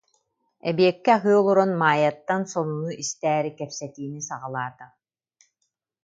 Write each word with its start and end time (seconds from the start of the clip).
Эбиэккэ 0.69 1.11
аһыы 1.17 1.33
олорон 1.39 1.71
Маайаттан 1.81 2.41
сонуну 2.51 2.91
истээри 3.03 3.51
кэпсэтиини 3.59 4.21
саҕалаата: 4.29 4.87